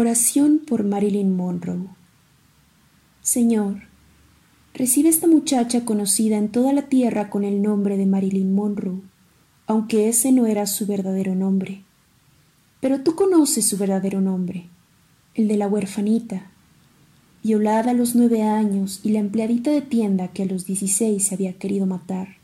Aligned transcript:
Oración 0.00 0.60
por 0.64 0.84
Marilyn 0.84 1.34
Monroe. 1.34 1.88
Señor, 3.20 3.78
recibe 4.72 5.08
esta 5.08 5.26
muchacha 5.26 5.84
conocida 5.84 6.36
en 6.36 6.50
toda 6.50 6.72
la 6.72 6.82
tierra 6.82 7.30
con 7.30 7.42
el 7.42 7.62
nombre 7.62 7.96
de 7.96 8.06
Marilyn 8.06 8.54
Monroe, 8.54 9.00
aunque 9.66 10.08
ese 10.08 10.30
no 10.30 10.46
era 10.46 10.66
su 10.66 10.86
verdadero 10.86 11.34
nombre. 11.34 11.82
Pero 12.80 13.00
tú 13.00 13.16
conoces 13.16 13.68
su 13.68 13.76
verdadero 13.76 14.20
nombre, 14.20 14.68
el 15.34 15.48
de 15.48 15.56
la 15.56 15.66
huerfanita, 15.66 16.52
violada 17.42 17.90
a 17.90 17.94
los 17.94 18.14
nueve 18.14 18.44
años 18.44 19.00
y 19.02 19.08
la 19.08 19.18
empleadita 19.18 19.72
de 19.72 19.82
tienda 19.82 20.28
que 20.28 20.44
a 20.44 20.46
los 20.46 20.64
dieciséis 20.64 21.26
se 21.26 21.34
había 21.34 21.54
querido 21.54 21.86
matar, 21.86 22.36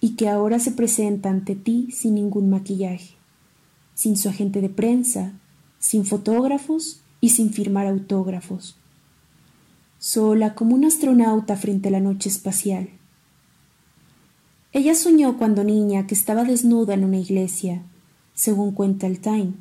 y 0.00 0.16
que 0.16 0.28
ahora 0.28 0.58
se 0.58 0.72
presenta 0.72 1.30
ante 1.30 1.54
ti 1.54 1.92
sin 1.92 2.16
ningún 2.16 2.50
maquillaje, 2.50 3.14
sin 3.94 4.16
su 4.16 4.28
agente 4.28 4.60
de 4.60 4.68
prensa, 4.68 5.34
sin 5.86 6.04
fotógrafos 6.04 6.98
y 7.20 7.30
sin 7.30 7.52
firmar 7.52 7.86
autógrafos, 7.86 8.74
sola 10.00 10.56
como 10.56 10.74
un 10.74 10.84
astronauta 10.84 11.56
frente 11.56 11.88
a 11.88 11.92
la 11.92 12.00
noche 12.00 12.28
espacial. 12.28 12.88
Ella 14.72 14.96
soñó 14.96 15.38
cuando 15.38 15.62
niña 15.62 16.08
que 16.08 16.14
estaba 16.14 16.42
desnuda 16.42 16.94
en 16.94 17.04
una 17.04 17.18
iglesia, 17.18 17.82
según 18.34 18.72
cuenta 18.72 19.06
el 19.06 19.20
Time, 19.20 19.52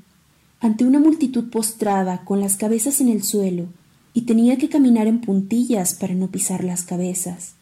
ante 0.61 0.83
una 0.83 0.97
multitud 0.99 1.51
postrada 1.51 2.25
con 2.25 2.39
las 2.39 2.57
cabezas 2.57 3.01
en 3.01 3.09
el 3.09 3.21
suelo 3.21 3.67
y 4.15 4.21
tenía 4.21 4.57
que 4.57 4.67
caminar 4.67 5.05
en 5.05 5.21
puntillas 5.21 5.93
para 5.93 6.15
no 6.15 6.31
pisar 6.31 6.63
las 6.63 6.81
cabezas. 6.81 7.53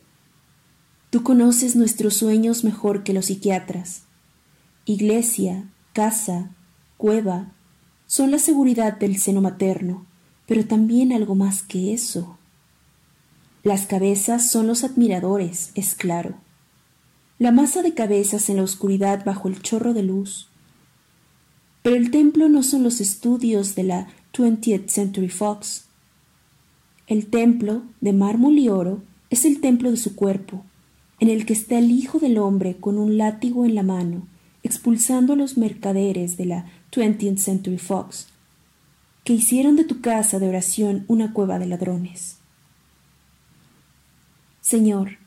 Tú 1.10 1.22
conoces 1.22 1.76
nuestros 1.76 2.14
sueños 2.14 2.64
mejor 2.64 3.04
que 3.04 3.12
los 3.12 3.26
psiquiatras. 3.26 4.04
Iglesia, 4.86 5.70
casa, 5.92 6.52
cueva, 6.96 7.53
son 8.14 8.30
la 8.30 8.38
seguridad 8.38 9.00
del 9.00 9.18
seno 9.18 9.42
materno, 9.42 10.06
pero 10.46 10.68
también 10.68 11.12
algo 11.12 11.34
más 11.34 11.64
que 11.64 11.96
eso. 11.96 12.38
Las 13.64 13.88
cabezas 13.88 14.52
son 14.52 14.68
los 14.68 14.84
admiradores, 14.84 15.72
es 15.74 15.96
claro. 15.96 16.36
La 17.40 17.52
masa 17.52 17.82
de 17.82 17.96
cabezas 17.96 18.52
en 18.52 18.58
la 18.58 18.62
oscuridad 18.62 19.26
bajo 19.26 19.48
el 19.48 19.64
chorro 19.64 19.96
de 19.96 20.04
luz. 20.04 20.48
Pero 21.82 21.96
el 21.96 22.12
templo 22.12 22.50
no 22.50 22.62
son 22.62 22.84
los 22.84 23.02
estudios 23.02 23.74
de 23.74 23.82
la 23.82 24.08
20th 24.32 24.90
Century 24.90 25.30
Fox. 25.30 25.86
El 27.08 27.26
templo, 27.32 27.82
de 28.00 28.14
mármol 28.14 28.60
y 28.60 28.70
oro, 28.70 29.02
es 29.32 29.44
el 29.44 29.60
templo 29.60 29.90
de 29.90 29.98
su 29.98 30.16
cuerpo, 30.16 30.64
en 31.20 31.32
el 31.32 31.48
que 31.48 31.54
está 31.54 31.80
el 31.80 31.90
Hijo 31.90 32.20
del 32.20 32.38
Hombre 32.38 32.78
con 32.80 33.00
un 33.00 33.18
látigo 33.18 33.66
en 33.66 33.74
la 33.74 33.82
mano, 33.82 34.28
expulsando 34.64 35.34
a 35.34 35.36
los 35.36 35.58
mercaderes 35.58 36.38
de 36.38 36.46
la 36.46 36.66
20th 36.92 37.38
Century 37.38 37.78
Fox, 37.78 38.28
que 39.24 39.34
hicieron 39.34 39.76
de 39.76 39.84
tu 39.84 40.02
casa 40.02 40.40
de 40.40 40.48
oración 40.48 41.06
una 41.08 41.34
cueva 41.34 41.60
de 41.60 41.68
ladrones. 41.68 42.38
Señor, 44.62 45.18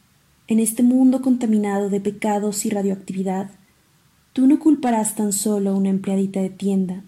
en 0.49 0.61
este 0.61 0.83
mundo 0.83 1.23
contaminado 1.23 1.91
de 1.91 2.01
pecados 2.01 2.65
y 2.65 2.71
radioactividad, 2.71 3.51
tú 4.33 4.47
no 4.47 4.59
culparás 4.59 5.15
tan 5.15 5.33
solo 5.33 5.71
a 5.71 5.75
una 5.75 5.89
empleadita 5.89 6.41
de 6.41 6.51
tienda, 6.51 7.03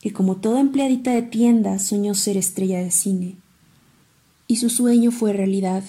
que 0.00 0.12
como 0.12 0.36
toda 0.36 0.60
empleadita 0.60 1.12
de 1.12 1.22
tienda 1.22 1.78
soñó 1.78 2.14
ser 2.14 2.36
estrella 2.36 2.78
de 2.78 2.90
cine. 2.90 3.36
Y 4.46 4.56
su 4.56 4.70
sueño 4.70 5.10
fue 5.10 5.32
realidad, 5.32 5.82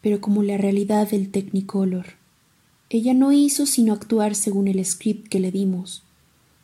pero 0.00 0.20
como 0.20 0.42
la 0.42 0.56
realidad 0.56 1.08
del 1.08 1.30
Technicolor. 1.30 2.06
Ella 2.94 3.12
no 3.12 3.32
hizo 3.32 3.66
sino 3.66 3.92
actuar 3.92 4.36
según 4.36 4.68
el 4.68 4.84
script 4.84 5.26
que 5.26 5.40
le 5.40 5.50
dimos, 5.50 6.04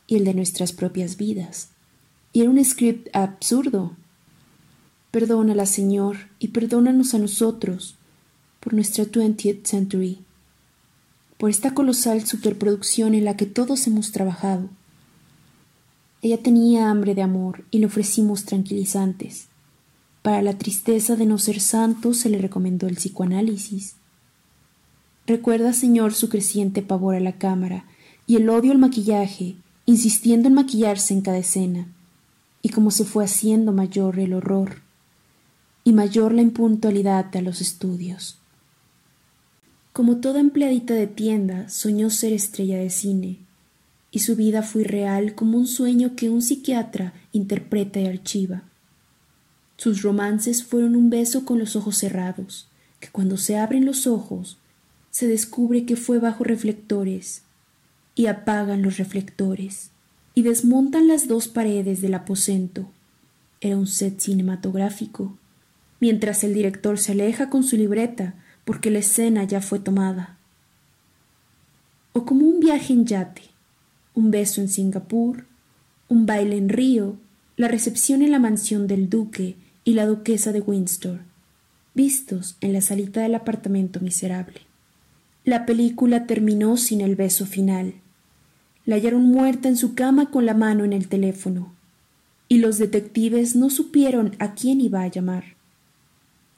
y 0.07 0.15
el 0.15 0.23
de 0.23 0.33
nuestras 0.33 0.71
propias 0.71 1.17
vidas. 1.17 1.71
Y 2.31 2.39
era 2.39 2.49
un 2.49 2.63
script 2.63 3.13
absurdo. 3.13 3.97
Perdónala, 5.11 5.65
Señor, 5.65 6.29
y 6.39 6.47
perdónanos 6.47 7.13
a 7.13 7.17
nosotros 7.17 7.95
por 8.61 8.73
nuestra 8.73 9.03
20th 9.03 9.65
Century, 9.65 10.19
por 11.37 11.49
esta 11.49 11.73
colosal 11.73 12.25
superproducción 12.25 13.13
en 13.13 13.25
la 13.25 13.35
que 13.35 13.45
todos 13.45 13.85
hemos 13.87 14.13
trabajado. 14.13 14.69
Ella 16.21 16.41
tenía 16.41 16.89
hambre 16.89 17.13
de 17.13 17.23
amor 17.23 17.65
y 17.71 17.79
le 17.79 17.87
ofrecimos 17.87 18.45
tranquilizantes. 18.45 19.47
Para 20.21 20.41
la 20.41 20.57
tristeza 20.57 21.17
de 21.17 21.25
no 21.25 21.37
ser 21.37 21.59
santo 21.59 22.13
se 22.13 22.29
le 22.29 22.37
recomendó 22.37 22.87
el 22.87 22.95
psicoanálisis. 22.95 23.95
Recuerda, 25.27 25.73
Señor, 25.73 26.13
su 26.13 26.29
creciente 26.29 26.81
pavor 26.81 27.15
a 27.15 27.19
la 27.19 27.33
cámara 27.33 27.85
y 28.27 28.37
el 28.37 28.49
odio 28.49 28.71
al 28.71 28.77
maquillaje 28.77 29.55
insistiendo 29.85 30.47
en 30.47 30.53
maquillarse 30.53 31.13
en 31.13 31.21
cada 31.21 31.39
escena, 31.39 31.87
y 32.61 32.69
como 32.69 32.91
se 32.91 33.03
fue 33.05 33.25
haciendo 33.25 33.71
mayor 33.71 34.19
el 34.19 34.33
horror 34.33 34.81
y 35.83 35.93
mayor 35.93 36.33
la 36.33 36.41
impuntualidad 36.41 37.35
a 37.35 37.41
los 37.41 37.59
estudios. 37.59 38.37
Como 39.93 40.17
toda 40.17 40.39
empleadita 40.39 40.93
de 40.93 41.07
tienda, 41.07 41.67
soñó 41.69 42.09
ser 42.09 42.33
estrella 42.33 42.77
de 42.77 42.89
cine, 42.89 43.39
y 44.11 44.19
su 44.19 44.35
vida 44.35 44.61
fue 44.61 44.83
real 44.83 45.35
como 45.35 45.57
un 45.57 45.67
sueño 45.67 46.15
que 46.15 46.29
un 46.29 46.41
psiquiatra 46.41 47.13
interpreta 47.31 47.99
y 47.99 48.05
archiva. 48.05 48.63
Sus 49.77 50.03
romances 50.03 50.63
fueron 50.63 50.95
un 50.95 51.09
beso 51.09 51.43
con 51.43 51.57
los 51.57 51.75
ojos 51.75 51.97
cerrados, 51.97 52.67
que 52.99 53.09
cuando 53.09 53.37
se 53.37 53.57
abren 53.57 53.85
los 53.85 54.05
ojos 54.05 54.57
se 55.11 55.27
descubre 55.27 55.85
que 55.85 55.95
fue 55.95 56.19
bajo 56.19 56.43
reflectores 56.43 57.43
y 58.15 58.27
apagan 58.27 58.81
los 58.81 58.97
reflectores 58.97 59.91
y 60.33 60.43
desmontan 60.43 61.07
las 61.07 61.27
dos 61.27 61.47
paredes 61.47 62.01
del 62.01 62.13
aposento. 62.13 62.89
Era 63.59 63.77
un 63.77 63.87
set 63.87 64.19
cinematográfico, 64.19 65.37
mientras 65.99 66.43
el 66.43 66.53
director 66.53 66.97
se 66.97 67.11
aleja 67.11 67.49
con 67.49 67.63
su 67.63 67.77
libreta 67.77 68.35
porque 68.65 68.89
la 68.89 68.99
escena 68.99 69.43
ya 69.43 69.61
fue 69.61 69.79
tomada. 69.79 70.37
O 72.13 72.25
como 72.25 72.45
un 72.45 72.59
viaje 72.59 72.93
en 72.93 73.05
yate, 73.05 73.43
un 74.15 74.31
beso 74.31 74.61
en 74.61 74.69
Singapur, 74.69 75.45
un 76.07 76.25
baile 76.25 76.57
en 76.57 76.69
Río, 76.69 77.17
la 77.57 77.67
recepción 77.67 78.21
en 78.21 78.31
la 78.31 78.39
mansión 78.39 78.87
del 78.87 79.09
duque 79.09 79.55
y 79.83 79.93
la 79.93 80.05
duquesa 80.05 80.51
de 80.51 80.61
Windsor, 80.61 81.19
vistos 81.93 82.57
en 82.61 82.73
la 82.73 82.81
salita 82.81 83.21
del 83.21 83.35
apartamento 83.35 83.99
miserable. 83.99 84.70
La 85.43 85.65
película 85.65 86.27
terminó 86.27 86.77
sin 86.77 87.01
el 87.01 87.15
beso 87.15 87.47
final. 87.47 87.95
La 88.85 88.95
hallaron 88.95 89.23
muerta 89.23 89.69
en 89.69 89.75
su 89.75 89.95
cama 89.95 90.29
con 90.29 90.45
la 90.45 90.53
mano 90.53 90.85
en 90.85 90.93
el 90.93 91.07
teléfono, 91.07 91.73
y 92.47 92.59
los 92.59 92.77
detectives 92.77 93.55
no 93.55 93.69
supieron 93.71 94.35
a 94.37 94.53
quién 94.53 94.81
iba 94.81 95.01
a 95.01 95.07
llamar. 95.07 95.55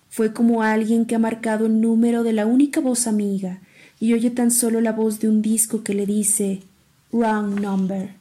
Fue 0.09 0.33
como 0.33 0.63
alguien 0.63 1.05
que 1.05 1.15
ha 1.15 1.19
marcado 1.19 1.65
el 1.65 1.79
número 1.79 2.23
de 2.23 2.33
la 2.33 2.45
única 2.45 2.81
voz 2.81 3.07
amiga 3.07 3.61
y 4.01 4.13
oye 4.13 4.29
tan 4.31 4.51
solo 4.51 4.81
la 4.81 4.91
voz 4.91 5.19
de 5.21 5.29
un 5.29 5.41
disco 5.41 5.81
que 5.83 5.93
le 5.93 6.05
dice 6.05 6.61
Wrong 7.11 7.61
number. 7.61 8.15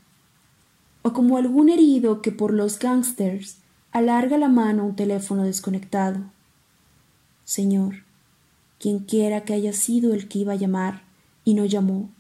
O 1.03 1.13
como 1.13 1.37
algún 1.37 1.69
herido 1.71 2.23
que 2.23 2.31
por 2.31 2.55
los 2.55 2.79
gangsters 2.79 3.57
alarga 3.91 4.39
la 4.39 4.49
mano 4.49 4.83
a 4.83 4.87
un 4.87 4.97
teléfono 4.97 5.43
desconectado. 5.43 6.21
Señor, 7.45 8.05
quien 8.83 8.99
quiera 8.99 9.45
que 9.45 9.55
haya 9.55 9.73
sido 9.73 10.13
el 10.13 10.27
que 10.27 10.41
iba 10.41 10.55
a 10.55 10.57
llamar 10.57 11.05
y 11.45 11.55
no 11.55 11.65
llamó, 11.65 12.11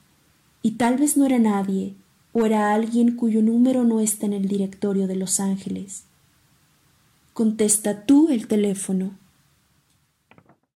y 0.62 0.72
tal 0.72 0.96
vez 0.96 1.16
no 1.16 1.26
era 1.26 1.40
nadie, 1.40 1.96
o 2.32 2.46
era 2.46 2.72
alguien 2.72 3.16
cuyo 3.16 3.42
número 3.42 3.82
no 3.82 3.98
está 3.98 4.26
en 4.26 4.32
el 4.32 4.46
directorio 4.46 5.08
de 5.08 5.16
Los 5.16 5.40
Ángeles. 5.40 6.04
Contesta 7.32 8.06
tú 8.06 8.28
el 8.30 8.46
teléfono 8.46 9.18